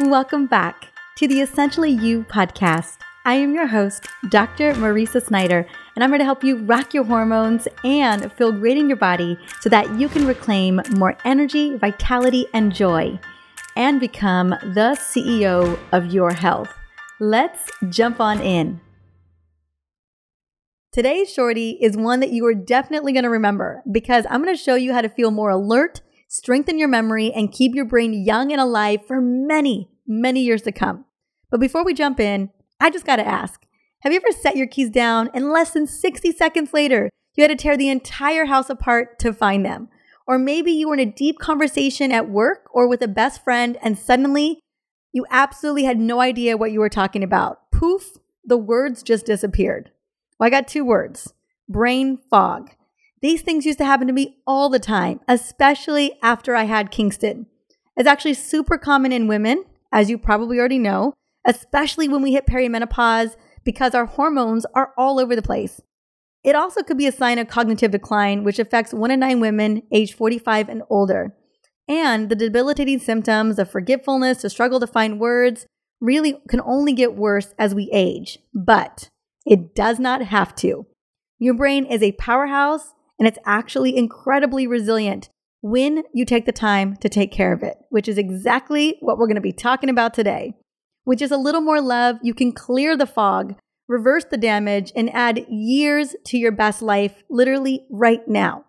Welcome 0.00 0.44
back 0.44 0.92
to 1.16 1.26
the 1.26 1.40
Essentially 1.40 1.90
You 1.90 2.24
podcast. 2.24 2.98
I 3.24 3.36
am 3.36 3.54
your 3.54 3.66
host, 3.66 4.06
Dr. 4.28 4.74
Mariza 4.74 5.24
Snyder, 5.24 5.66
and 5.94 6.04
I'm 6.04 6.10
here 6.10 6.18
to 6.18 6.24
help 6.24 6.44
you 6.44 6.58
rock 6.58 6.92
your 6.92 7.04
hormones 7.04 7.66
and 7.82 8.30
feel 8.34 8.52
great 8.52 8.76
in 8.76 8.88
your 8.88 8.98
body 8.98 9.38
so 9.62 9.70
that 9.70 9.98
you 9.98 10.10
can 10.10 10.26
reclaim 10.26 10.82
more 10.90 11.16
energy, 11.24 11.78
vitality, 11.78 12.44
and 12.52 12.74
joy 12.74 13.18
and 13.74 13.98
become 13.98 14.50
the 14.50 14.98
CEO 15.00 15.78
of 15.92 16.12
your 16.12 16.34
health. 16.34 16.74
Let's 17.18 17.70
jump 17.88 18.20
on 18.20 18.42
in. 18.42 18.82
Today's 20.92 21.32
shorty 21.32 21.78
is 21.80 21.96
one 21.96 22.20
that 22.20 22.32
you 22.32 22.44
are 22.44 22.54
definitely 22.54 23.14
going 23.14 23.24
to 23.24 23.30
remember 23.30 23.82
because 23.90 24.26
I'm 24.28 24.42
going 24.42 24.54
to 24.54 24.62
show 24.62 24.74
you 24.74 24.92
how 24.92 25.00
to 25.00 25.08
feel 25.08 25.30
more 25.30 25.48
alert, 25.48 26.02
strengthen 26.28 26.78
your 26.78 26.88
memory, 26.88 27.32
and 27.32 27.52
keep 27.52 27.74
your 27.74 27.84
brain 27.84 28.12
young 28.12 28.52
and 28.52 28.60
alive 28.60 29.06
for 29.06 29.20
many, 29.20 29.90
many 30.06 30.40
years 30.40 30.62
to 30.62 30.72
come. 30.72 31.04
But 31.50 31.60
before 31.60 31.84
we 31.84 31.94
jump 31.94 32.20
in, 32.20 32.50
I 32.80 32.90
just 32.90 33.06
got 33.06 33.16
to 33.16 33.26
ask 33.26 33.62
have 34.00 34.12
you 34.12 34.20
ever 34.24 34.30
set 34.30 34.56
your 34.56 34.66
keys 34.66 34.90
down 34.90 35.30
and 35.34 35.50
less 35.50 35.70
than 35.72 35.86
60 35.86 36.30
seconds 36.32 36.72
later, 36.72 37.10
you 37.34 37.42
had 37.42 37.48
to 37.48 37.56
tear 37.56 37.76
the 37.76 37.88
entire 37.88 38.44
house 38.44 38.70
apart 38.70 39.18
to 39.20 39.32
find 39.32 39.64
them? 39.64 39.88
Or 40.26 40.38
maybe 40.38 40.70
you 40.70 40.88
were 40.88 40.94
in 40.94 41.00
a 41.00 41.06
deep 41.06 41.38
conversation 41.38 42.12
at 42.12 42.28
work 42.28 42.68
or 42.72 42.88
with 42.88 43.02
a 43.02 43.08
best 43.08 43.42
friend 43.42 43.78
and 43.82 43.98
suddenly 43.98 44.60
you 45.12 45.24
absolutely 45.30 45.84
had 45.84 45.98
no 45.98 46.20
idea 46.20 46.56
what 46.56 46.72
you 46.72 46.80
were 46.80 46.88
talking 46.88 47.24
about. 47.24 47.70
Poof, 47.72 48.18
the 48.44 48.58
words 48.58 49.02
just 49.02 49.26
disappeared. 49.26 49.90
Well, 50.38 50.46
I 50.46 50.50
got 50.50 50.68
two 50.68 50.84
words 50.84 51.32
brain 51.68 52.18
fog. 52.30 52.70
These 53.22 53.42
things 53.42 53.64
used 53.64 53.78
to 53.78 53.84
happen 53.84 54.06
to 54.06 54.12
me 54.12 54.38
all 54.46 54.68
the 54.68 54.78
time, 54.78 55.20
especially 55.26 56.18
after 56.22 56.54
I 56.54 56.64
had 56.64 56.90
Kingston. 56.90 57.46
It's 57.96 58.08
actually 58.08 58.34
super 58.34 58.76
common 58.76 59.10
in 59.10 59.26
women, 59.26 59.64
as 59.92 60.10
you 60.10 60.18
probably 60.18 60.58
already 60.58 60.78
know, 60.78 61.14
especially 61.46 62.08
when 62.08 62.22
we 62.22 62.32
hit 62.32 62.46
perimenopause 62.46 63.36
because 63.64 63.94
our 63.94 64.06
hormones 64.06 64.66
are 64.74 64.92
all 64.98 65.18
over 65.18 65.34
the 65.34 65.42
place. 65.42 65.80
It 66.44 66.54
also 66.54 66.82
could 66.82 66.98
be 66.98 67.06
a 67.06 67.12
sign 67.12 67.38
of 67.38 67.48
cognitive 67.48 67.90
decline, 67.90 68.44
which 68.44 68.58
affects 68.58 68.92
one 68.92 69.10
in 69.10 69.20
nine 69.20 69.40
women 69.40 69.82
age 69.90 70.14
45 70.14 70.68
and 70.68 70.82
older. 70.90 71.34
And 71.88 72.28
the 72.28 72.36
debilitating 72.36 72.98
symptoms 72.98 73.58
of 73.58 73.70
forgetfulness, 73.70 74.42
to 74.42 74.50
struggle 74.50 74.78
to 74.80 74.86
find 74.86 75.18
words, 75.18 75.66
really 76.00 76.40
can 76.48 76.60
only 76.60 76.92
get 76.92 77.16
worse 77.16 77.54
as 77.58 77.74
we 77.74 77.88
age. 77.92 78.38
But 78.54 79.08
it 79.44 79.74
does 79.74 79.98
not 79.98 80.22
have 80.22 80.54
to. 80.56 80.86
Your 81.38 81.54
brain 81.54 81.86
is 81.86 82.02
a 82.02 82.12
powerhouse 82.12 82.92
and 83.18 83.26
it's 83.26 83.38
actually 83.44 83.96
incredibly 83.96 84.66
resilient 84.66 85.28
when 85.60 86.04
you 86.12 86.24
take 86.24 86.46
the 86.46 86.52
time 86.52 86.96
to 86.96 87.08
take 87.08 87.32
care 87.32 87.52
of 87.52 87.62
it, 87.62 87.76
which 87.90 88.08
is 88.08 88.18
exactly 88.18 88.96
what 89.00 89.18
we're 89.18 89.26
going 89.26 89.36
to 89.36 89.40
be 89.40 89.52
talking 89.52 89.90
about 89.90 90.14
today. 90.14 90.54
With 91.04 91.18
just 91.18 91.32
a 91.32 91.36
little 91.36 91.60
more 91.60 91.80
love, 91.80 92.16
you 92.22 92.34
can 92.34 92.52
clear 92.52 92.96
the 92.96 93.06
fog, 93.06 93.54
reverse 93.88 94.24
the 94.24 94.36
damage, 94.36 94.92
and 94.94 95.12
add 95.14 95.46
years 95.48 96.14
to 96.26 96.38
your 96.38 96.52
best 96.52 96.82
life 96.82 97.22
literally 97.30 97.86
right 97.90 98.26
now. 98.26 98.64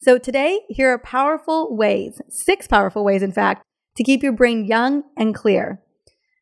So, 0.00 0.18
today, 0.18 0.60
here 0.68 0.90
are 0.90 0.98
powerful 0.98 1.74
ways, 1.74 2.20
six 2.28 2.66
powerful 2.66 3.04
ways, 3.04 3.22
in 3.22 3.32
fact, 3.32 3.62
to 3.96 4.04
keep 4.04 4.22
your 4.22 4.32
brain 4.32 4.66
young 4.66 5.04
and 5.16 5.34
clear. 5.34 5.80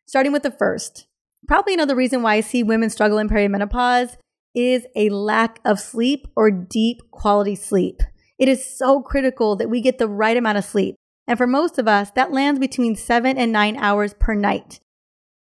Starting 0.06 0.32
with 0.32 0.42
the 0.42 0.50
first 0.50 1.06
Probably 1.48 1.74
another 1.74 1.96
reason 1.96 2.22
why 2.22 2.34
I 2.34 2.40
see 2.40 2.62
women 2.62 2.90
struggle 2.90 3.18
in 3.18 3.28
perimenopause 3.28 4.16
is 4.54 4.86
a 4.94 5.08
lack 5.10 5.60
of 5.64 5.80
sleep 5.80 6.26
or 6.36 6.50
deep 6.50 7.10
quality 7.10 7.54
sleep. 7.54 8.02
It 8.38 8.48
is 8.48 8.64
so 8.64 9.00
critical 9.00 9.56
that 9.56 9.70
we 9.70 9.80
get 9.80 9.98
the 9.98 10.08
right 10.08 10.36
amount 10.36 10.58
of 10.58 10.64
sleep. 10.64 10.96
And 11.26 11.38
for 11.38 11.46
most 11.46 11.78
of 11.78 11.86
us, 11.86 12.10
that 12.12 12.32
lands 12.32 12.58
between 12.58 12.96
seven 12.96 13.38
and 13.38 13.52
nine 13.52 13.76
hours 13.76 14.14
per 14.14 14.34
night. 14.34 14.80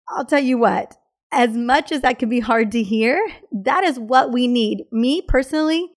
I'll 0.09 0.25
tell 0.25 0.41
you 0.41 0.57
what, 0.57 0.97
as 1.31 1.55
much 1.55 1.91
as 1.91 2.01
that 2.01 2.19
can 2.19 2.29
be 2.29 2.41
hard 2.41 2.71
to 2.73 2.83
hear, 2.83 3.25
that 3.51 3.83
is 3.83 3.97
what 3.97 4.31
we 4.31 4.47
need. 4.47 4.83
Me 4.91 5.21
personally, 5.21 5.93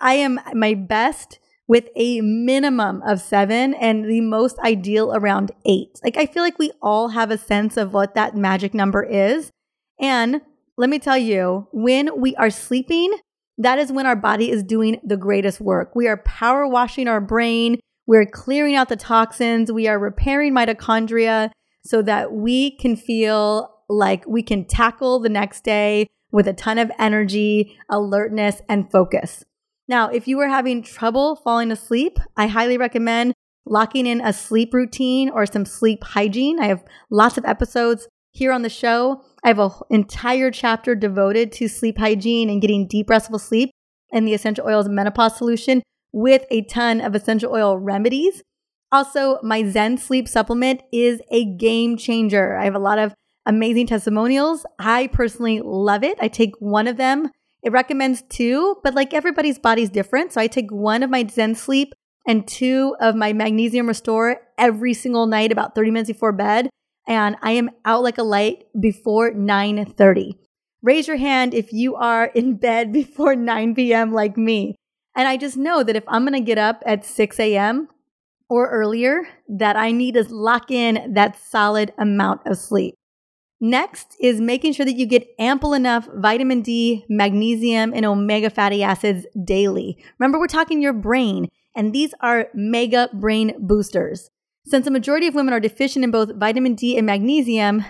I 0.00 0.14
am 0.14 0.38
my 0.52 0.74
best 0.74 1.38
with 1.66 1.88
a 1.96 2.20
minimum 2.20 3.02
of 3.06 3.22
seven 3.22 3.72
and 3.72 4.04
the 4.04 4.20
most 4.20 4.58
ideal 4.58 5.14
around 5.14 5.50
eight. 5.64 5.98
Like, 6.04 6.18
I 6.18 6.26
feel 6.26 6.42
like 6.42 6.58
we 6.58 6.72
all 6.82 7.08
have 7.08 7.30
a 7.30 7.38
sense 7.38 7.78
of 7.78 7.94
what 7.94 8.14
that 8.14 8.36
magic 8.36 8.74
number 8.74 9.02
is. 9.02 9.50
And 9.98 10.42
let 10.76 10.90
me 10.90 10.98
tell 10.98 11.18
you, 11.18 11.68
when 11.72 12.20
we 12.20 12.34
are 12.36 12.50
sleeping, 12.50 13.12
that 13.58 13.78
is 13.78 13.92
when 13.92 14.06
our 14.06 14.16
body 14.16 14.50
is 14.50 14.62
doing 14.62 15.00
the 15.04 15.16
greatest 15.16 15.60
work. 15.60 15.94
We 15.94 16.08
are 16.08 16.16
power 16.18 16.66
washing 16.66 17.06
our 17.06 17.20
brain. 17.20 17.78
We're 18.06 18.26
clearing 18.26 18.74
out 18.74 18.88
the 18.88 18.96
toxins. 18.96 19.70
We 19.70 19.86
are 19.86 19.98
repairing 19.98 20.52
mitochondria 20.52 21.50
so 21.84 22.02
that 22.02 22.32
we 22.32 22.76
can 22.78 22.96
feel 22.96 23.70
like 23.88 24.26
we 24.26 24.42
can 24.42 24.64
tackle 24.64 25.20
the 25.20 25.28
next 25.28 25.62
day 25.62 26.08
with 26.32 26.48
a 26.48 26.52
ton 26.52 26.78
of 26.78 26.90
energy, 26.98 27.78
alertness, 27.88 28.60
and 28.68 28.90
focus. 28.90 29.44
Now, 29.86 30.08
if 30.08 30.26
you 30.26 30.40
are 30.40 30.48
having 30.48 30.82
trouble 30.82 31.36
falling 31.36 31.70
asleep, 31.70 32.18
I 32.36 32.48
highly 32.48 32.78
recommend 32.78 33.34
locking 33.66 34.06
in 34.06 34.20
a 34.20 34.32
sleep 34.32 34.74
routine 34.74 35.30
or 35.30 35.46
some 35.46 35.64
sleep 35.64 36.02
hygiene. 36.02 36.58
I 36.58 36.66
have 36.66 36.84
lots 37.10 37.38
of 37.38 37.44
episodes 37.44 38.08
here 38.32 38.52
on 38.52 38.62
the 38.62 38.68
show. 38.68 39.22
I 39.44 39.48
have 39.48 39.58
an 39.58 39.70
entire 39.90 40.50
chapter 40.50 40.94
devoted 40.94 41.52
to 41.52 41.68
sleep 41.68 41.98
hygiene 41.98 42.48
and 42.48 42.60
getting 42.60 42.86
deep, 42.88 43.10
restful 43.10 43.38
sleep 43.38 43.70
and 44.12 44.26
the 44.26 44.34
essential 44.34 44.66
oils 44.66 44.88
menopause 44.88 45.36
solution 45.36 45.82
with 46.12 46.44
a 46.50 46.62
ton 46.62 47.00
of 47.00 47.14
essential 47.14 47.52
oil 47.52 47.78
remedies. 47.78 48.42
Also, 48.90 49.38
my 49.42 49.64
Zen 49.68 49.98
sleep 49.98 50.28
supplement 50.28 50.80
is 50.92 51.20
a 51.30 51.44
game 51.44 51.96
changer. 51.96 52.56
I 52.56 52.64
have 52.64 52.74
a 52.74 52.78
lot 52.78 52.98
of 52.98 53.14
amazing 53.44 53.88
testimonials. 53.88 54.64
I 54.78 55.08
personally 55.08 55.60
love 55.62 56.02
it. 56.02 56.16
I 56.20 56.28
take 56.28 56.54
one 56.58 56.86
of 56.86 56.96
them 56.96 57.30
it 57.64 57.72
recommends 57.72 58.22
two, 58.28 58.76
but 58.84 58.94
like 58.94 59.14
everybody's 59.14 59.58
body's 59.58 59.88
different. 59.88 60.32
So 60.32 60.40
I 60.40 60.46
take 60.46 60.70
one 60.70 61.02
of 61.02 61.08
my 61.08 61.26
Zen 61.26 61.54
Sleep 61.54 61.94
and 62.28 62.46
two 62.46 62.94
of 63.00 63.16
my 63.16 63.32
Magnesium 63.32 63.88
Restore 63.88 64.36
every 64.58 64.92
single 64.92 65.26
night 65.26 65.50
about 65.50 65.74
30 65.74 65.90
minutes 65.90 66.10
before 66.10 66.32
bed. 66.32 66.68
And 67.06 67.36
I 67.42 67.52
am 67.52 67.70
out 67.84 68.02
like 68.02 68.18
a 68.18 68.22
light 68.22 68.66
before 68.78 69.32
9:30. 69.32 70.38
Raise 70.82 71.08
your 71.08 71.16
hand 71.16 71.54
if 71.54 71.72
you 71.72 71.94
are 71.96 72.26
in 72.26 72.56
bed 72.56 72.92
before 73.00 73.34
9 73.36 73.74
p.m. 73.74 74.12
like 74.12 74.36
me. 74.36 74.76
And 75.16 75.28
I 75.28 75.36
just 75.36 75.56
know 75.56 75.82
that 75.82 75.96
if 75.96 76.04
I'm 76.08 76.24
gonna 76.24 76.40
get 76.40 76.58
up 76.58 76.82
at 76.86 77.04
6 77.04 77.38
a.m. 77.38 77.88
or 78.48 78.68
earlier, 78.68 79.28
that 79.48 79.76
I 79.76 79.92
need 79.92 80.14
to 80.14 80.24
lock 80.24 80.70
in 80.70 81.14
that 81.14 81.38
solid 81.38 81.92
amount 81.98 82.40
of 82.46 82.58
sleep. 82.58 82.94
Next 83.60 84.16
is 84.20 84.40
making 84.40 84.72
sure 84.74 84.84
that 84.84 84.96
you 84.96 85.06
get 85.06 85.28
ample 85.38 85.72
enough 85.72 86.06
vitamin 86.14 86.60
D, 86.60 87.06
magnesium, 87.08 87.94
and 87.94 88.04
omega 88.04 88.50
fatty 88.50 88.82
acids 88.82 89.26
daily. 89.42 89.96
Remember, 90.18 90.38
we're 90.38 90.48
talking 90.48 90.82
your 90.82 90.92
brain, 90.92 91.48
and 91.74 91.94
these 91.94 92.12
are 92.20 92.48
mega 92.52 93.08
brain 93.14 93.54
boosters. 93.58 94.30
Since 94.66 94.86
the 94.86 94.90
majority 94.90 95.26
of 95.26 95.34
women 95.34 95.52
are 95.52 95.60
deficient 95.60 96.04
in 96.04 96.10
both 96.10 96.36
vitamin 96.36 96.74
D 96.74 96.96
and 96.96 97.06
magnesium, 97.06 97.84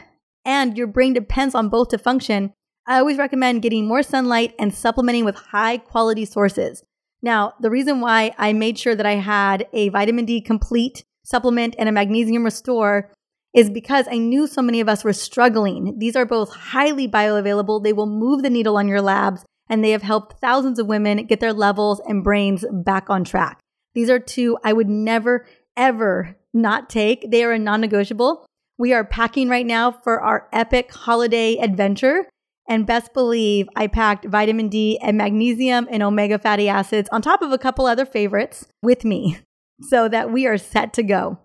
and 0.44 0.76
your 0.76 0.88
brain 0.88 1.12
depends 1.12 1.54
on 1.54 1.68
both 1.68 1.88
to 1.88 1.98
function, 1.98 2.52
I 2.86 2.98
always 2.98 3.16
recommend 3.16 3.62
getting 3.62 3.86
more 3.86 4.02
sunlight 4.02 4.54
and 4.58 4.74
supplementing 4.74 5.24
with 5.24 5.36
high 5.36 5.78
quality 5.78 6.24
sources. 6.24 6.82
Now, 7.22 7.54
the 7.60 7.70
reason 7.70 8.00
why 8.00 8.34
I 8.36 8.52
made 8.52 8.78
sure 8.78 8.94
that 8.94 9.06
I 9.06 9.14
had 9.14 9.66
a 9.72 9.88
vitamin 9.88 10.26
D 10.26 10.40
complete 10.40 11.04
supplement 11.22 11.74
and 11.78 11.88
a 11.88 11.92
magnesium 11.92 12.44
restore 12.44 13.10
is 13.54 13.70
because 13.70 14.06
I 14.10 14.18
knew 14.18 14.46
so 14.46 14.60
many 14.60 14.80
of 14.80 14.88
us 14.88 15.04
were 15.04 15.12
struggling. 15.12 15.98
These 15.98 16.16
are 16.16 16.26
both 16.26 16.50
highly 16.50 17.08
bioavailable. 17.08 17.82
They 17.82 17.92
will 17.92 18.06
move 18.06 18.42
the 18.42 18.50
needle 18.50 18.76
on 18.76 18.88
your 18.88 19.00
labs 19.00 19.44
and 19.70 19.82
they 19.82 19.92
have 19.92 20.02
helped 20.02 20.40
thousands 20.40 20.78
of 20.78 20.88
women 20.88 21.24
get 21.24 21.40
their 21.40 21.52
levels 21.52 22.00
and 22.06 22.24
brains 22.24 22.64
back 22.70 23.08
on 23.08 23.24
track. 23.24 23.60
These 23.94 24.10
are 24.10 24.18
two 24.18 24.58
I 24.64 24.72
would 24.72 24.88
never, 24.88 25.46
ever 25.76 26.36
not 26.54 26.88
take. 26.88 27.30
They 27.30 27.44
are 27.44 27.52
a 27.52 27.58
non 27.58 27.80
negotiable. 27.80 28.46
We 28.78 28.92
are 28.92 29.04
packing 29.04 29.48
right 29.48 29.66
now 29.66 29.92
for 29.92 30.20
our 30.20 30.48
epic 30.52 30.92
holiday 30.92 31.56
adventure. 31.58 32.26
And 32.66 32.86
best 32.86 33.12
believe 33.12 33.68
I 33.76 33.88
packed 33.88 34.24
vitamin 34.24 34.68
D 34.68 34.98
and 35.02 35.18
magnesium 35.18 35.86
and 35.90 36.02
omega 36.02 36.38
fatty 36.38 36.68
acids 36.68 37.08
on 37.12 37.20
top 37.20 37.42
of 37.42 37.52
a 37.52 37.58
couple 37.58 37.84
other 37.84 38.06
favorites 38.06 38.66
with 38.82 39.04
me 39.04 39.38
so 39.90 40.08
that 40.08 40.32
we 40.32 40.46
are 40.46 40.56
set 40.56 40.94
to 40.94 41.02
go. 41.02 41.38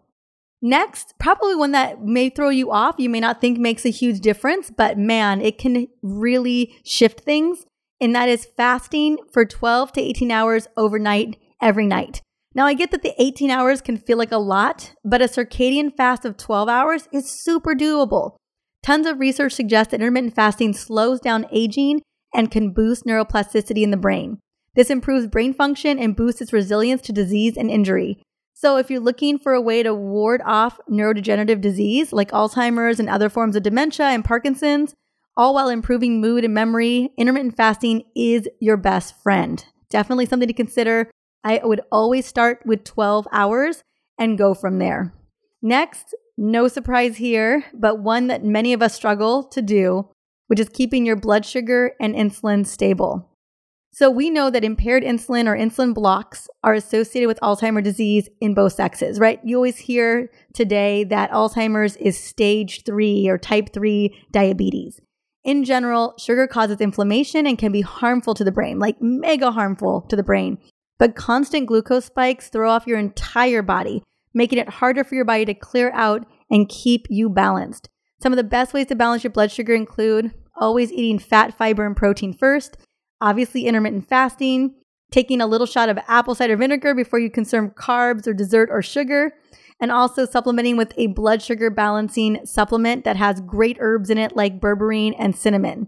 Next, 0.62 1.14
probably 1.20 1.56
one 1.56 1.72
that 1.72 2.04
may 2.04 2.30
throw 2.30 2.50
you 2.50 2.72
off, 2.72 2.96
you 2.98 3.10
may 3.10 3.20
not 3.20 3.40
think 3.40 3.58
makes 3.58 3.86
a 3.86 3.90
huge 3.90 4.20
difference, 4.20 4.70
but 4.70 4.98
man, 4.98 5.40
it 5.40 5.58
can 5.58 5.88
really 6.02 6.76
shift 6.84 7.22
things. 7.22 7.66
And 8.02 8.14
that 8.16 8.30
is 8.30 8.48
fasting 8.58 9.18
for 9.32 9.46
12 9.46 9.94
to 9.94 10.02
18 10.02 10.32
hours 10.32 10.68
overnight 10.76 11.38
every 11.62 11.86
night. 11.86 12.22
Now, 12.56 12.66
I 12.66 12.74
get 12.74 12.92
that 12.92 13.04
the 13.04 13.14
18 13.22 13.52
hours 13.52 13.82
can 13.82 13.98
feel 13.98 14.18
like 14.18 14.32
a 14.32 14.38
lot, 14.38 14.94
but 15.06 15.22
a 15.22 15.26
circadian 15.26 15.96
fast 15.96 16.26
of 16.26 16.38
12 16.38 16.68
hours 16.68 17.08
is 17.12 17.30
super 17.30 17.76
doable. 17.76 18.38
Tons 18.82 19.06
of 19.06 19.20
research 19.20 19.54
suggests 19.54 19.92
that 19.92 20.02
intermittent 20.02 20.36
fasting 20.36 20.74
slows 20.74 21.20
down 21.20 21.46
aging 21.52 22.02
and 22.34 22.50
can 22.50 22.74
boost 22.74 23.06
neuroplasticity 23.06 23.84
in 23.84 23.92
the 23.92 23.98
brain. 23.98 24.40
This 24.76 24.90
improves 24.90 25.28
brain 25.28 25.54
function 25.54 26.00
and 26.00 26.16
boosts 26.16 26.42
its 26.42 26.54
resilience 26.54 27.02
to 27.04 27.14
disease 27.14 27.58
and 27.58 27.70
injury. 27.70 28.22
So, 28.54 28.78
if 28.78 28.90
you're 28.90 29.00
looking 29.00 29.38
for 29.38 29.54
a 29.54 29.62
way 29.62 29.84
to 29.84 29.94
ward 29.94 30.42
off 30.46 30.80
neurodegenerative 30.90 31.62
disease 31.62 32.12
like 32.12 32.32
Alzheimer's 32.32 33.00
and 33.00 33.10
other 33.10 33.30
forms 33.30 33.56
of 33.56 33.64
dementia 33.64 34.08
and 34.08 34.26
Parkinson's, 34.26 34.94
all 35.38 35.54
while 35.54 35.70
improving 35.70 36.20
mood 36.20 36.44
and 36.44 36.54
memory, 36.54 37.12
intermittent 37.18 37.56
fasting 37.56 38.04
is 38.16 38.50
your 38.60 38.76
best 38.76 39.16
friend. 39.22 39.64
Definitely 39.90 40.26
something 40.26 40.48
to 40.48 40.54
consider. 40.54 41.10
I 41.44 41.62
would 41.64 41.82
always 41.92 42.26
start 42.26 42.62
with 42.66 42.84
12 42.84 43.28
hours 43.32 43.84
and 44.18 44.38
go 44.38 44.54
from 44.54 44.80
there. 44.80 45.14
Next, 45.62 46.14
no 46.38 46.68
surprise 46.68 47.18
here, 47.18 47.66
but 47.74 48.00
one 48.00 48.28
that 48.28 48.44
many 48.44 48.74
of 48.74 48.82
us 48.82 48.94
struggle 48.94 49.44
to 49.44 49.62
do, 49.62 50.10
which 50.48 50.60
is 50.60 50.70
keeping 50.70 51.06
your 51.06 51.16
blood 51.16 51.46
sugar 51.46 51.94
and 52.00 52.16
insulin 52.16 52.66
stable. 52.66 53.30
So 53.92 54.10
we 54.10 54.30
know 54.30 54.50
that 54.50 54.64
impaired 54.64 55.04
insulin 55.04 55.48
or 55.48 55.58
insulin 55.58 55.94
blocks 55.94 56.48
are 56.64 56.74
associated 56.74 57.28
with 57.28 57.40
Alzheimer's 57.42 57.84
disease 57.84 58.30
in 58.40 58.54
both 58.54 58.74
sexes, 58.74 59.20
right? 59.20 59.40
You 59.44 59.56
always 59.56 59.78
hear 59.78 60.30
today 60.54 61.04
that 61.06 61.32
Alzheimer's 61.32 61.96
is 61.98 62.18
stage 62.18 62.84
three 62.84 63.28
or 63.28 63.38
type 63.38 63.74
three 63.74 64.16
diabetes. 64.32 65.02
In 65.44 65.64
general, 65.64 66.14
sugar 66.18 66.48
causes 66.48 66.80
inflammation 66.80 67.48
and 67.48 67.58
can 67.58 67.72
be 67.72 67.82
harmful 67.82 68.36
to 68.36 68.44
the 68.44 68.52
brain, 68.52 68.78
like 68.78 69.02
mega 69.02 69.52
harmful 69.52 70.02
to 70.10 70.16
the 70.16 70.24
brain. 70.24 70.60
But 71.00 71.16
constant 71.16 71.66
glucose 71.66 72.06
spikes 72.06 72.50
throw 72.50 72.70
off 72.70 72.86
your 72.86 73.00
entire 73.00 73.64
body, 73.64 74.04
making 74.34 74.60
it 74.60 74.70
harder 74.70 75.04
for 75.04 75.16
your 75.16 75.26
body 75.26 75.46
to 75.46 75.54
clear 75.54 75.92
out 75.94 76.28
and 76.52 76.70
keep 76.70 77.08
you 77.10 77.30
balanced. 77.30 77.90
Some 78.22 78.34
of 78.34 78.38
the 78.38 78.44
best 78.44 78.74
ways 78.74 78.88
to 78.88 78.96
balance 78.96 79.24
your 79.24 79.32
blood 79.32 79.50
sugar 79.50 79.74
include 79.74 80.34
always 80.56 80.92
eating 80.92 81.18
fat, 81.18 81.58
fiber, 81.58 81.86
and 81.86 81.96
protein 81.96 82.34
first, 82.34 82.78
obviously 83.22 83.66
intermittent 83.66 84.10
fasting, 84.10 84.76
taking 85.10 85.42
a 85.42 85.48
little 85.48 85.66
shot 85.66 85.90
of 85.90 85.98
apple 86.08 86.36
cider 86.36 86.58
vinegar 86.58 86.94
before 86.94 87.20
you 87.20 87.32
consume 87.32 87.72
carbs 87.72 88.28
or 88.28 88.34
dessert 88.34 88.70
or 88.72 88.82
sugar, 88.82 89.32
and 89.80 89.92
also 89.92 90.26
supplementing 90.26 90.76
with 90.76 90.94
a 90.98 91.08
blood 91.08 91.42
sugar 91.42 91.70
balancing 91.70 92.46
supplement 92.46 93.06
that 93.06 93.16
has 93.16 93.40
great 93.42 93.78
herbs 93.80 94.10
in 94.10 94.18
it 94.18 94.36
like 94.36 94.60
berberine 94.60 95.16
and 95.18 95.36
cinnamon. 95.36 95.88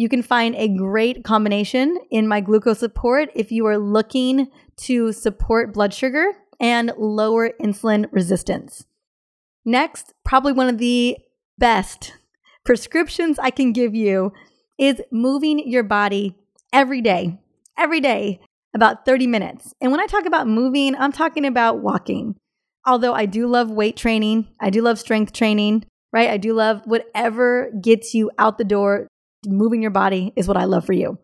You 0.00 0.08
can 0.08 0.22
find 0.22 0.54
a 0.54 0.66
great 0.66 1.24
combination 1.24 1.98
in 2.10 2.26
my 2.26 2.40
glucose 2.40 2.78
support 2.78 3.28
if 3.34 3.52
you 3.52 3.66
are 3.66 3.76
looking 3.76 4.48
to 4.84 5.12
support 5.12 5.74
blood 5.74 5.92
sugar 5.92 6.32
and 6.58 6.90
lower 6.96 7.50
insulin 7.60 8.06
resistance. 8.10 8.86
Next, 9.62 10.14
probably 10.24 10.54
one 10.54 10.70
of 10.70 10.78
the 10.78 11.18
best 11.58 12.14
prescriptions 12.64 13.38
I 13.38 13.50
can 13.50 13.74
give 13.74 13.94
you 13.94 14.32
is 14.78 15.02
moving 15.12 15.68
your 15.68 15.82
body 15.82 16.34
every 16.72 17.02
day, 17.02 17.38
every 17.76 18.00
day, 18.00 18.40
about 18.74 19.04
30 19.04 19.26
minutes. 19.26 19.74
And 19.82 19.90
when 19.90 20.00
I 20.00 20.06
talk 20.06 20.24
about 20.24 20.48
moving, 20.48 20.96
I'm 20.96 21.12
talking 21.12 21.44
about 21.44 21.80
walking. 21.80 22.36
Although 22.86 23.12
I 23.12 23.26
do 23.26 23.46
love 23.46 23.70
weight 23.70 23.98
training, 23.98 24.48
I 24.58 24.70
do 24.70 24.80
love 24.80 24.98
strength 24.98 25.34
training, 25.34 25.84
right? 26.10 26.30
I 26.30 26.38
do 26.38 26.54
love 26.54 26.80
whatever 26.86 27.70
gets 27.82 28.14
you 28.14 28.30
out 28.38 28.56
the 28.56 28.64
door, 28.64 29.06
moving 29.46 29.82
your 29.82 29.90
body 29.90 30.32
is 30.36 30.48
what 30.48 30.56
I 30.56 30.64
love 30.64 30.84
for 30.84 30.92
you. 30.92 31.18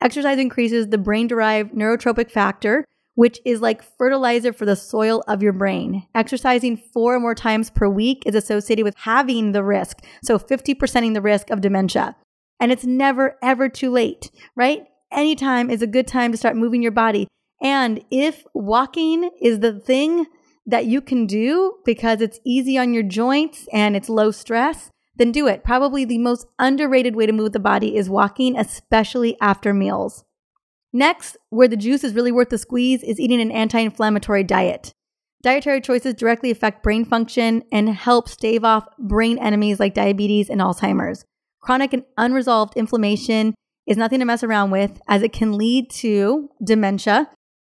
Exercise 0.00 0.38
increases 0.38 0.88
the 0.88 0.98
brain 0.98 1.26
derived 1.26 1.72
neurotrophic 1.72 2.30
factor, 2.30 2.84
which 3.14 3.38
is 3.44 3.60
like 3.60 3.82
fertilizer 3.98 4.52
for 4.52 4.64
the 4.64 4.76
soil 4.76 5.22
of 5.28 5.42
your 5.42 5.52
brain. 5.52 6.06
Exercising 6.14 6.76
four 6.76 7.14
or 7.14 7.20
more 7.20 7.34
times 7.34 7.70
per 7.70 7.88
week 7.88 8.22
is 8.24 8.34
associated 8.34 8.84
with 8.84 8.96
having 8.96 9.52
the 9.52 9.62
risk, 9.62 9.98
so 10.22 10.38
50%ing 10.38 11.12
the 11.12 11.20
risk 11.20 11.50
of 11.50 11.60
dementia. 11.60 12.16
And 12.58 12.72
it's 12.72 12.84
never, 12.84 13.36
ever 13.42 13.68
too 13.68 13.90
late, 13.90 14.30
right? 14.56 14.84
Anytime 15.12 15.70
is 15.70 15.82
a 15.82 15.86
good 15.86 16.06
time 16.06 16.30
to 16.32 16.38
start 16.38 16.56
moving 16.56 16.82
your 16.82 16.92
body. 16.92 17.26
And 17.62 18.02
if 18.10 18.44
walking 18.54 19.30
is 19.40 19.60
the 19.60 19.78
thing 19.78 20.26
that 20.66 20.86
you 20.86 21.00
can 21.00 21.26
do 21.26 21.74
because 21.84 22.20
it's 22.20 22.38
easy 22.44 22.78
on 22.78 22.94
your 22.94 23.02
joints 23.02 23.66
and 23.72 23.96
it's 23.96 24.08
low 24.08 24.30
stress, 24.30 24.90
then 25.20 25.32
do 25.32 25.46
it. 25.46 25.62
Probably 25.62 26.06
the 26.06 26.16
most 26.16 26.46
underrated 26.58 27.14
way 27.14 27.26
to 27.26 27.32
move 27.32 27.52
the 27.52 27.60
body 27.60 27.94
is 27.94 28.08
walking, 28.08 28.56
especially 28.56 29.36
after 29.38 29.74
meals. 29.74 30.24
Next, 30.94 31.36
where 31.50 31.68
the 31.68 31.76
juice 31.76 32.02
is 32.02 32.14
really 32.14 32.32
worth 32.32 32.48
the 32.48 32.56
squeeze, 32.56 33.02
is 33.02 33.20
eating 33.20 33.40
an 33.40 33.52
anti 33.52 33.80
inflammatory 33.80 34.42
diet. 34.42 34.92
Dietary 35.42 35.82
choices 35.82 36.14
directly 36.14 36.50
affect 36.50 36.82
brain 36.82 37.04
function 37.04 37.62
and 37.70 37.90
help 37.90 38.30
stave 38.30 38.64
off 38.64 38.88
brain 38.98 39.36
enemies 39.38 39.78
like 39.78 39.92
diabetes 39.92 40.48
and 40.48 40.60
Alzheimer's. 40.60 41.24
Chronic 41.60 41.92
and 41.92 42.04
unresolved 42.16 42.74
inflammation 42.76 43.54
is 43.86 43.98
nothing 43.98 44.20
to 44.20 44.24
mess 44.24 44.42
around 44.42 44.70
with 44.70 45.02
as 45.06 45.22
it 45.22 45.34
can 45.34 45.52
lead 45.52 45.90
to 45.90 46.48
dementia 46.64 47.28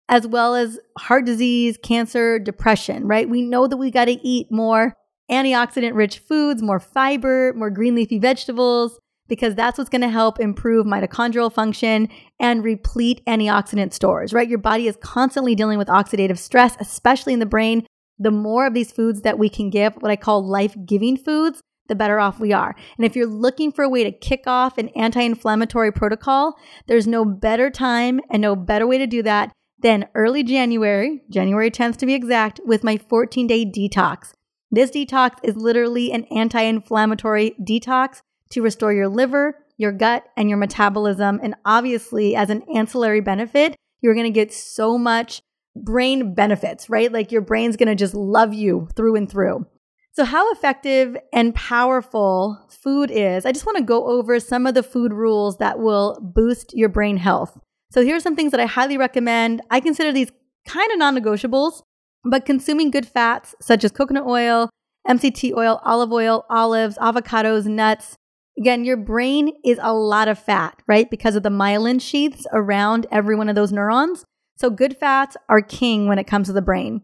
as 0.09 0.27
well 0.27 0.55
as 0.55 0.79
heart 0.97 1.25
disease, 1.25 1.77
cancer, 1.81 2.39
depression, 2.39 3.05
right? 3.07 3.29
We 3.29 3.41
know 3.41 3.67
that 3.67 3.77
we 3.77 3.91
got 3.91 4.05
to 4.05 4.27
eat 4.27 4.47
more 4.51 4.93
antioxidant 5.29 5.95
rich 5.95 6.19
foods, 6.19 6.61
more 6.61 6.79
fiber, 6.79 7.53
more 7.55 7.69
green 7.69 7.95
leafy 7.95 8.19
vegetables, 8.19 8.99
because 9.27 9.55
that's 9.55 9.77
what's 9.77 9.89
going 9.89 10.01
to 10.01 10.09
help 10.09 10.39
improve 10.39 10.85
mitochondrial 10.85 11.51
function 11.51 12.09
and 12.39 12.63
replete 12.63 13.21
antioxidant 13.25 13.93
stores, 13.93 14.33
right? 14.33 14.49
Your 14.49 14.59
body 14.59 14.87
is 14.87 14.97
constantly 15.01 15.55
dealing 15.55 15.77
with 15.77 15.87
oxidative 15.87 16.37
stress, 16.37 16.75
especially 16.79 17.33
in 17.33 17.39
the 17.39 17.45
brain. 17.45 17.85
The 18.19 18.31
more 18.31 18.67
of 18.67 18.73
these 18.73 18.91
foods 18.91 19.21
that 19.21 19.39
we 19.39 19.49
can 19.49 19.69
give, 19.69 19.95
what 19.95 20.11
I 20.11 20.15
call 20.15 20.47
life 20.47 20.75
giving 20.85 21.17
foods, 21.17 21.61
the 21.87 21.95
better 21.95 22.19
off 22.19 22.39
we 22.39 22.53
are. 22.53 22.75
And 22.97 23.05
if 23.05 23.15
you're 23.15 23.25
looking 23.25 23.71
for 23.71 23.83
a 23.83 23.89
way 23.89 24.03
to 24.03 24.11
kick 24.11 24.43
off 24.47 24.77
an 24.77 24.89
anti 24.89 25.21
inflammatory 25.21 25.91
protocol, 25.91 26.55
there's 26.87 27.07
no 27.07 27.25
better 27.25 27.69
time 27.69 28.21
and 28.29 28.41
no 28.41 28.55
better 28.55 28.87
way 28.87 28.97
to 28.97 29.07
do 29.07 29.23
that 29.23 29.51
than 29.79 30.07
early 30.15 30.43
January, 30.43 31.23
January 31.29 31.69
10th 31.69 31.97
to 31.97 32.05
be 32.05 32.13
exact, 32.13 32.61
with 32.65 32.83
my 32.83 32.97
14 32.97 33.47
day 33.47 33.65
detox. 33.65 34.31
This 34.73 34.89
detox 34.89 35.37
is 35.43 35.55
literally 35.55 36.11
an 36.11 36.23
anti 36.35 36.59
inflammatory 36.59 37.55
detox 37.61 38.21
to 38.49 38.63
restore 38.63 38.91
your 38.91 39.07
liver, 39.07 39.55
your 39.77 39.91
gut, 39.91 40.23
and 40.35 40.49
your 40.49 40.57
metabolism. 40.57 41.39
And 41.43 41.53
obviously, 41.63 42.35
as 42.35 42.49
an 42.49 42.63
ancillary 42.75 43.21
benefit, 43.21 43.75
you're 44.01 44.15
going 44.15 44.25
to 44.25 44.31
get 44.31 44.51
so 44.51 44.97
much 44.97 45.43
brain 45.75 46.33
benefits, 46.33 46.89
right? 46.89 47.11
Like 47.11 47.31
your 47.31 47.41
brain's 47.41 47.77
going 47.77 47.87
to 47.87 47.93
just 47.93 48.15
love 48.15 48.55
you 48.55 48.87
through 48.95 49.15
and 49.15 49.29
through. 49.29 49.67
So, 50.13 50.25
how 50.25 50.51
effective 50.51 51.17
and 51.31 51.53
powerful 51.53 52.57
food 52.71 53.11
is, 53.11 53.45
I 53.45 53.51
just 53.51 53.67
want 53.67 53.77
to 53.77 53.83
go 53.83 54.07
over 54.07 54.39
some 54.39 54.65
of 54.65 54.73
the 54.73 54.81
food 54.81 55.13
rules 55.13 55.57
that 55.57 55.77
will 55.77 56.17
boost 56.19 56.75
your 56.75 56.89
brain 56.89 57.17
health. 57.17 57.59
So, 57.91 58.03
here's 58.03 58.23
some 58.23 58.35
things 58.35 58.49
that 58.49 58.59
I 58.59 58.65
highly 58.65 58.97
recommend. 58.97 59.61
I 59.69 59.79
consider 59.81 60.11
these 60.11 60.31
kind 60.67 60.91
of 60.91 60.97
non 60.97 61.15
negotiables, 61.15 61.83
but 62.23 62.45
consuming 62.45 62.91
good 62.91 63.05
fats 63.05 63.55
such 63.61 63.83
as 63.83 63.91
coconut 63.91 64.25
oil, 64.25 64.69
MCT 65.07 65.53
oil, 65.55 65.81
olive 65.83 66.11
oil, 66.11 66.45
olives, 66.49 66.97
avocados, 66.97 67.65
nuts. 67.65 68.15
Again, 68.57 68.85
your 68.85 68.97
brain 68.97 69.51
is 69.65 69.79
a 69.81 69.93
lot 69.93 70.27
of 70.27 70.39
fat, 70.39 70.81
right? 70.87 71.09
Because 71.09 71.35
of 71.35 71.43
the 71.43 71.49
myelin 71.49 71.99
sheaths 71.99 72.45
around 72.53 73.07
every 73.11 73.35
one 73.35 73.49
of 73.49 73.55
those 73.55 73.71
neurons. 73.71 74.23
So, 74.57 74.69
good 74.69 74.95
fats 74.95 75.35
are 75.49 75.61
king 75.61 76.07
when 76.07 76.19
it 76.19 76.27
comes 76.27 76.47
to 76.47 76.53
the 76.53 76.61
brain. 76.61 77.01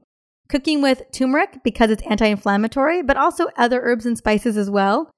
Cooking 0.47 0.81
with 0.81 1.03
turmeric 1.11 1.63
because 1.63 1.89
it's 1.89 2.03
anti 2.03 2.27
inflammatory, 2.27 3.01
but 3.01 3.17
also 3.17 3.47
other 3.57 3.81
herbs 3.81 4.05
and 4.05 4.17
spices 4.17 4.57
as 4.57 4.69
well. 4.69 5.11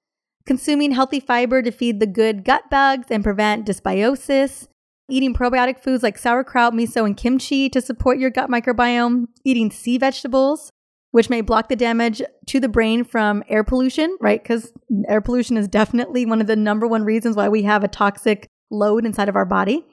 Consuming 0.46 0.92
healthy 0.92 1.20
fiber 1.20 1.62
to 1.62 1.72
feed 1.72 2.00
the 2.00 2.08
good 2.08 2.44
gut 2.44 2.70
bugs 2.72 3.08
and 3.12 3.24
prevent 3.24 3.68
dysbiosis. 3.68 4.68
Eating 5.12 5.34
probiotic 5.34 5.78
foods 5.78 6.04
like 6.04 6.18
sauerkraut, 6.18 6.74
miso, 6.74 7.06
and 7.06 7.18
kimchi 7.18 7.70
to 7.70 7.82
support 7.82 8.18
your 8.18 8.30
gut 8.30 8.50
microbiome. 8.50 9.26
Eating 9.44 9.70
sea 9.70 9.98
vegetables, 9.98 10.72
which 11.12 11.30
may 11.30 11.42
block 11.42 11.68
the 11.68 11.76
damage 11.76 12.22
to 12.48 12.62
the 12.62 12.70
brain 12.70 13.04
from 13.04 13.44
air 13.50 13.66
pollution, 13.66 14.16
right? 14.22 14.42
Because 14.42 14.72
air 15.10 15.20
pollution 15.20 15.58
is 15.58 15.68
definitely 15.68 16.26
one 16.26 16.40
of 16.40 16.48
the 16.48 16.56
number 16.56 16.88
one 16.88 17.04
reasons 17.04 17.36
why 17.36 17.50
we 17.50 17.64
have 17.64 17.84
a 17.84 17.90
toxic 17.90 18.48
load 18.70 19.06
inside 19.06 19.28
of 19.28 19.36
our 19.36 19.44
body. 19.44 19.86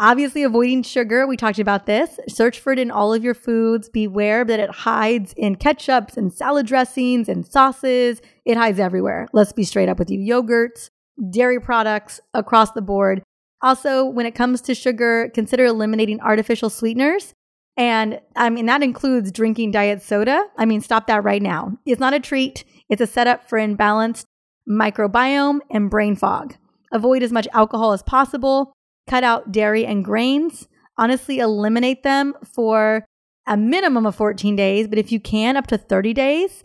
Obviously, 0.00 0.42
avoiding 0.42 0.82
sugar. 0.82 1.24
We 1.24 1.36
talked 1.36 1.60
about 1.60 1.86
this. 1.86 2.18
Search 2.28 2.58
for 2.58 2.72
it 2.72 2.80
in 2.80 2.90
all 2.90 3.14
of 3.14 3.22
your 3.22 3.34
foods. 3.34 3.88
Beware 3.88 4.44
that 4.44 4.58
it 4.58 4.70
hides 4.70 5.32
in 5.36 5.54
ketchups 5.54 6.16
and 6.16 6.32
salad 6.32 6.66
dressings 6.66 7.28
and 7.28 7.46
sauces. 7.46 8.20
It 8.44 8.56
hides 8.56 8.80
everywhere. 8.80 9.28
Let's 9.32 9.52
be 9.52 9.62
straight 9.62 9.88
up 9.88 10.00
with 10.00 10.10
you. 10.10 10.18
Yogurts, 10.18 10.90
dairy 11.30 11.60
products 11.60 12.20
across 12.34 12.72
the 12.72 12.82
board. 12.82 13.22
Also, 13.62 14.04
when 14.04 14.26
it 14.26 14.34
comes 14.34 14.60
to 14.62 14.74
sugar, 14.74 15.30
consider 15.32 15.64
eliminating 15.64 16.20
artificial 16.20 16.68
sweeteners. 16.68 17.34
And 17.76 18.20
I 18.36 18.50
mean, 18.50 18.66
that 18.66 18.82
includes 18.82 19.32
drinking 19.32 19.70
diet 19.70 20.02
soda. 20.02 20.44
I 20.58 20.66
mean, 20.66 20.80
stop 20.80 21.06
that 21.06 21.24
right 21.24 21.40
now. 21.40 21.78
It's 21.86 22.00
not 22.00 22.14
a 22.14 22.20
treat, 22.20 22.64
it's 22.88 23.00
a 23.00 23.06
setup 23.06 23.48
for 23.48 23.58
imbalanced 23.58 24.26
microbiome 24.68 25.60
and 25.70 25.90
brain 25.90 26.16
fog. 26.16 26.56
Avoid 26.92 27.22
as 27.22 27.32
much 27.32 27.48
alcohol 27.52 27.92
as 27.92 28.02
possible 28.02 28.72
cut 29.08 29.24
out 29.24 29.52
dairy 29.52 29.86
and 29.86 30.04
grains. 30.04 30.68
Honestly, 30.98 31.38
eliminate 31.38 32.02
them 32.02 32.34
for 32.44 33.04
a 33.46 33.56
minimum 33.56 34.06
of 34.06 34.14
14 34.14 34.54
days, 34.54 34.86
but 34.86 34.98
if 34.98 35.10
you 35.10 35.18
can, 35.18 35.56
up 35.56 35.66
to 35.68 35.78
30 35.78 36.12
days. 36.12 36.64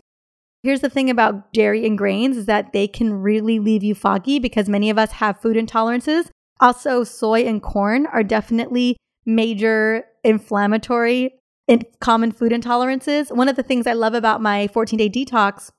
Here's 0.62 0.80
the 0.80 0.90
thing 0.90 1.08
about 1.08 1.52
dairy 1.52 1.86
and 1.86 1.96
grains 1.96 2.36
is 2.36 2.46
that 2.46 2.72
they 2.72 2.86
can 2.88 3.12
really 3.12 3.58
leave 3.58 3.82
you 3.82 3.94
foggy 3.94 4.38
because 4.38 4.68
many 4.68 4.90
of 4.90 4.98
us 4.98 5.12
have 5.12 5.40
food 5.40 5.56
intolerances. 5.56 6.30
Also, 6.60 7.04
soy 7.04 7.42
and 7.42 7.62
corn 7.62 8.06
are 8.06 8.22
definitely 8.22 8.96
major 9.24 10.04
inflammatory 10.24 11.34
and 11.68 11.84
common 12.00 12.32
food 12.32 12.52
intolerances. 12.52 13.34
One 13.34 13.48
of 13.48 13.56
the 13.56 13.62
things 13.62 13.86
I 13.86 13.92
love 13.92 14.14
about 14.14 14.42
my 14.42 14.68
14 14.68 14.98
day 14.98 15.08
detox 15.08 15.70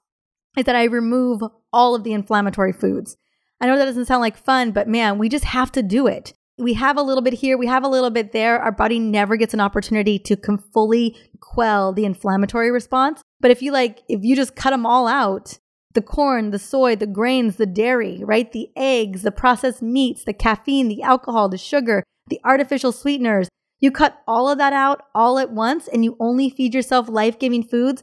is 0.58 0.66
that 0.66 0.76
I 0.76 0.84
remove 0.86 1.42
all 1.74 1.96
of 1.96 2.04
the 2.04 2.14
inflammatory 2.14 2.74
foods. 2.74 3.18
I 3.62 3.68
know 3.68 3.78
that 3.78 3.86
doesn't 3.86 4.06
sound 4.06 4.22
like 4.22 4.38
fun, 4.38 4.72
but 4.72 4.88
man, 4.88 5.18
we 5.18 5.28
just 5.28 5.46
have 5.46 5.72
to 5.74 5.84
do 5.84 6.08
it. 6.08 6.34
We 6.58 6.74
have 6.74 6.98
a 6.98 7.02
little 7.02 7.22
bit 7.22 7.34
here, 7.34 7.58
we 7.58 7.68
have 7.68 7.84
a 7.84 7.90
little 7.90 8.10
bit 8.10 8.32
there. 8.32 8.60
Our 8.60 8.72
body 8.72 9.00
never 9.00 9.36
gets 9.36 9.54
an 9.54 9.62
opportunity 9.62 10.20
to 10.20 10.38
fully 10.74 11.18
quell 11.40 11.94
the 11.94 12.06
inflammatory 12.06 12.72
response. 12.72 13.22
But 13.40 13.52
if 13.52 13.62
you 13.62 13.72
like, 13.72 14.00
if 14.10 14.24
you 14.24 14.36
just 14.36 14.56
cut 14.56 14.72
them 14.72 14.86
all 14.86 15.08
out, 15.08 15.58
the 16.00 16.06
corn, 16.06 16.52
the 16.52 16.60
soy, 16.60 16.96
the 16.96 17.06
grains, 17.06 17.58
the 17.58 17.66
dairy, 17.66 18.22
right? 18.24 18.54
The 18.54 18.70
eggs, 18.78 19.24
the 19.24 19.34
processed 19.34 19.82
meats, 19.82 20.24
the 20.24 20.32
caffeine, 20.32 20.88
the 20.88 21.02
alcohol, 21.02 21.50
the 21.50 21.58
sugar, 21.58 22.04
the 22.30 22.40
artificial 22.46 22.94
sweeteners. 22.94 23.50
You 23.82 23.92
cut 23.92 24.22
all 24.26 24.50
of 24.50 24.58
that 24.60 24.72
out 24.72 25.02
all 25.14 25.40
at 25.40 25.52
once 25.52 25.90
and 25.90 26.06
you 26.06 26.16
only 26.18 26.50
feed 26.50 26.74
yourself 26.74 27.10
life 27.10 27.38
giving 27.38 27.64
foods. 27.64 28.02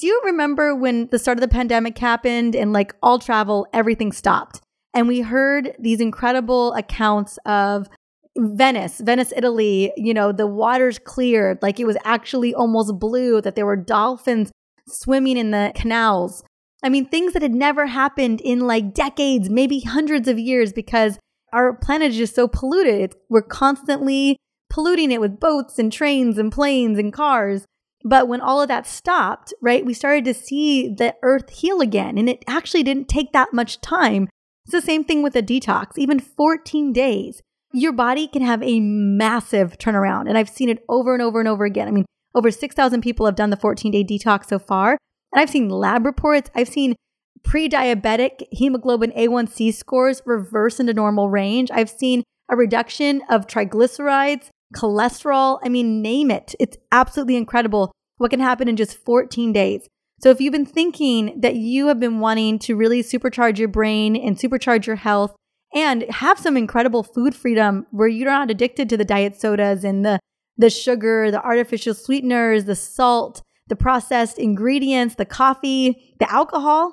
Do 0.00 0.08
you 0.08 0.20
remember 0.24 0.74
when 0.74 1.06
the 1.12 1.20
start 1.20 1.38
of 1.38 1.40
the 1.40 1.46
pandemic 1.46 1.96
happened 1.98 2.56
and 2.56 2.72
like 2.72 2.96
all 3.00 3.20
travel, 3.20 3.68
everything 3.72 4.10
stopped? 4.10 4.60
And 4.92 5.06
we 5.06 5.20
heard 5.20 5.76
these 5.78 6.00
incredible 6.00 6.72
accounts 6.72 7.38
of 7.46 7.88
Venice, 8.36 9.00
Venice, 9.00 9.32
Italy, 9.36 9.92
you 9.96 10.12
know, 10.12 10.32
the 10.32 10.48
water's 10.48 10.98
cleared, 10.98 11.62
like 11.62 11.78
it 11.78 11.86
was 11.86 11.96
actually 12.04 12.52
almost 12.54 12.98
blue, 12.98 13.40
that 13.40 13.54
there 13.54 13.66
were 13.66 13.76
dolphins 13.76 14.50
swimming 14.88 15.36
in 15.36 15.52
the 15.52 15.70
canals. 15.76 16.42
I 16.86 16.88
mean, 16.88 17.04
things 17.04 17.32
that 17.32 17.42
had 17.42 17.52
never 17.52 17.86
happened 17.86 18.40
in 18.40 18.60
like 18.60 18.94
decades, 18.94 19.50
maybe 19.50 19.80
hundreds 19.80 20.28
of 20.28 20.38
years, 20.38 20.72
because 20.72 21.18
our 21.52 21.74
planet 21.74 22.12
is 22.12 22.16
just 22.16 22.36
so 22.36 22.46
polluted. 22.46 23.16
we're 23.28 23.42
constantly 23.42 24.36
polluting 24.70 25.10
it 25.10 25.20
with 25.20 25.40
boats 25.40 25.80
and 25.80 25.92
trains 25.92 26.38
and 26.38 26.52
planes 26.52 26.96
and 26.96 27.12
cars. 27.12 27.64
But 28.04 28.28
when 28.28 28.40
all 28.40 28.62
of 28.62 28.68
that 28.68 28.86
stopped, 28.86 29.52
right, 29.60 29.84
we 29.84 29.94
started 29.94 30.24
to 30.26 30.34
see 30.34 30.86
the 30.86 31.16
earth 31.24 31.50
heal 31.50 31.80
again. 31.80 32.18
And 32.18 32.28
it 32.28 32.44
actually 32.46 32.84
didn't 32.84 33.08
take 33.08 33.32
that 33.32 33.52
much 33.52 33.80
time. 33.80 34.28
It's 34.64 34.72
the 34.72 34.80
same 34.80 35.02
thing 35.02 35.24
with 35.24 35.34
a 35.34 35.42
detox, 35.42 35.98
even 35.98 36.20
14 36.20 36.92
days. 36.92 37.42
Your 37.72 37.92
body 37.92 38.28
can 38.28 38.42
have 38.42 38.62
a 38.62 38.78
massive 38.78 39.76
turnaround. 39.78 40.28
And 40.28 40.38
I've 40.38 40.48
seen 40.48 40.68
it 40.68 40.84
over 40.88 41.14
and 41.14 41.22
over 41.22 41.40
and 41.40 41.48
over 41.48 41.64
again. 41.64 41.88
I 41.88 41.90
mean, 41.90 42.06
over 42.32 42.52
6,000 42.52 43.00
people 43.00 43.26
have 43.26 43.34
done 43.34 43.50
the 43.50 43.56
14 43.56 43.90
day 43.90 44.04
detox 44.04 44.46
so 44.46 44.60
far. 44.60 44.98
And 45.32 45.40
I've 45.40 45.50
seen 45.50 45.68
lab 45.68 46.06
reports, 46.06 46.50
I've 46.54 46.68
seen 46.68 46.94
pre 47.42 47.68
diabetic 47.68 48.42
hemoglobin 48.52 49.12
A1C 49.12 49.72
scores 49.74 50.22
reverse 50.26 50.80
into 50.80 50.92
normal 50.92 51.30
range. 51.30 51.70
I've 51.70 51.90
seen 51.90 52.24
a 52.48 52.56
reduction 52.56 53.22
of 53.28 53.46
triglycerides, 53.46 54.48
cholesterol. 54.74 55.58
I 55.64 55.68
mean, 55.68 56.02
name 56.02 56.30
it. 56.30 56.54
It's 56.58 56.76
absolutely 56.92 57.36
incredible 57.36 57.92
what 58.18 58.30
can 58.30 58.40
happen 58.40 58.68
in 58.68 58.76
just 58.76 58.96
14 58.98 59.52
days. 59.52 59.86
So, 60.20 60.30
if 60.30 60.40
you've 60.40 60.52
been 60.52 60.66
thinking 60.66 61.40
that 61.40 61.56
you 61.56 61.88
have 61.88 62.00
been 62.00 62.20
wanting 62.20 62.58
to 62.60 62.74
really 62.74 63.02
supercharge 63.02 63.58
your 63.58 63.68
brain 63.68 64.16
and 64.16 64.36
supercharge 64.36 64.86
your 64.86 64.96
health 64.96 65.36
and 65.74 66.02
have 66.04 66.38
some 66.38 66.56
incredible 66.56 67.02
food 67.02 67.34
freedom 67.34 67.86
where 67.90 68.08
you're 68.08 68.30
not 68.30 68.50
addicted 68.50 68.88
to 68.88 68.96
the 68.96 69.04
diet 69.04 69.38
sodas 69.38 69.84
and 69.84 70.06
the, 70.06 70.18
the 70.56 70.70
sugar, 70.70 71.30
the 71.30 71.42
artificial 71.42 71.92
sweeteners, 71.92 72.64
the 72.64 72.74
salt, 72.74 73.42
the 73.68 73.76
processed 73.76 74.38
ingredients, 74.38 75.16
the 75.16 75.24
coffee, 75.24 76.14
the 76.18 76.30
alcohol, 76.30 76.92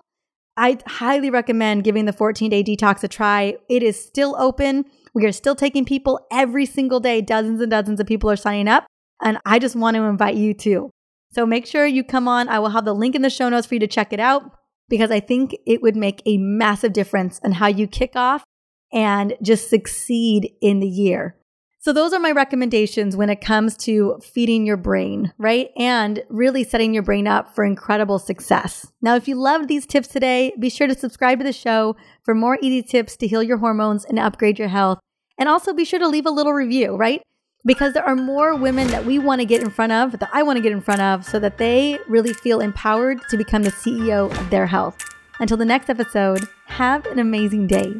I 0.55 0.77
highly 0.85 1.29
recommend 1.29 1.83
giving 1.83 2.05
the 2.05 2.13
14 2.13 2.49
day 2.49 2.63
detox 2.63 3.03
a 3.03 3.07
try. 3.07 3.55
It 3.69 3.81
is 3.83 4.03
still 4.03 4.35
open. 4.37 4.85
We 5.13 5.25
are 5.25 5.31
still 5.31 5.55
taking 5.55 5.85
people 5.85 6.25
every 6.31 6.65
single 6.65 6.99
day. 6.99 7.21
Dozens 7.21 7.61
and 7.61 7.71
dozens 7.71 7.99
of 7.99 8.07
people 8.07 8.29
are 8.29 8.35
signing 8.35 8.67
up. 8.67 8.85
And 9.21 9.39
I 9.45 9.59
just 9.59 9.75
want 9.75 9.95
to 9.95 10.03
invite 10.03 10.35
you 10.35 10.53
too. 10.53 10.91
So 11.31 11.45
make 11.45 11.65
sure 11.65 11.85
you 11.85 12.03
come 12.03 12.27
on. 12.27 12.49
I 12.49 12.59
will 12.59 12.69
have 12.69 12.85
the 12.85 12.93
link 12.93 13.15
in 13.15 13.23
the 13.23 13.29
show 13.29 13.49
notes 13.49 13.65
for 13.65 13.75
you 13.75 13.79
to 13.79 13.87
check 13.87 14.13
it 14.13 14.19
out 14.19 14.43
because 14.89 15.09
I 15.09 15.19
think 15.19 15.55
it 15.65 15.81
would 15.81 15.95
make 15.95 16.21
a 16.25 16.37
massive 16.37 16.93
difference 16.93 17.39
in 17.43 17.53
how 17.53 17.67
you 17.67 17.87
kick 17.87 18.15
off 18.15 18.43
and 18.91 19.35
just 19.41 19.69
succeed 19.69 20.51
in 20.61 20.79
the 20.79 20.87
year. 20.87 21.35
So, 21.83 21.91
those 21.91 22.13
are 22.13 22.19
my 22.19 22.31
recommendations 22.31 23.17
when 23.17 23.29
it 23.29 23.41
comes 23.41 23.75
to 23.79 24.17
feeding 24.23 24.65
your 24.65 24.77
brain, 24.77 25.33
right? 25.37 25.69
And 25.75 26.23
really 26.29 26.63
setting 26.63 26.93
your 26.93 27.03
brain 27.03 27.27
up 27.27 27.53
for 27.53 27.65
incredible 27.65 28.19
success. 28.19 28.89
Now, 29.01 29.15
if 29.15 29.27
you 29.27 29.35
loved 29.35 29.67
these 29.67 29.85
tips 29.85 30.07
today, 30.07 30.53
be 30.57 30.69
sure 30.69 30.87
to 30.87 30.97
subscribe 30.97 31.39
to 31.39 31.43
the 31.43 31.51
show 31.51 31.97
for 32.23 32.33
more 32.33 32.57
easy 32.61 32.83
tips 32.83 33.17
to 33.17 33.27
heal 33.27 33.43
your 33.43 33.57
hormones 33.57 34.05
and 34.05 34.17
upgrade 34.17 34.57
your 34.57 34.69
health. 34.69 34.99
And 35.37 35.49
also 35.49 35.73
be 35.73 35.83
sure 35.83 35.99
to 35.99 36.07
leave 36.07 36.25
a 36.25 36.31
little 36.31 36.53
review, 36.53 36.95
right? 36.95 37.21
Because 37.65 37.91
there 37.91 38.07
are 38.07 38.15
more 38.15 38.55
women 38.55 38.87
that 38.87 39.05
we 39.05 39.19
want 39.19 39.41
to 39.41 39.45
get 39.45 39.61
in 39.61 39.69
front 39.69 39.91
of, 39.91 40.17
that 40.19 40.29
I 40.31 40.41
want 40.41 40.55
to 40.55 40.63
get 40.63 40.71
in 40.71 40.79
front 40.79 41.01
of, 41.01 41.25
so 41.25 41.37
that 41.39 41.57
they 41.57 41.99
really 42.07 42.31
feel 42.31 42.61
empowered 42.61 43.19
to 43.27 43.35
become 43.35 43.63
the 43.63 43.71
CEO 43.71 44.31
of 44.31 44.49
their 44.49 44.67
health. 44.67 45.03
Until 45.41 45.57
the 45.57 45.65
next 45.65 45.89
episode, 45.89 46.47
have 46.67 47.05
an 47.07 47.19
amazing 47.19 47.67
day. 47.67 47.91